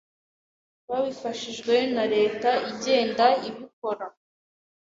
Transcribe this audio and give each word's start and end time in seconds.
babifashijwe 0.89 1.75
na 1.95 2.03
Leta 2.13 2.49
igenda 2.71 3.25
ibikora 3.49 4.05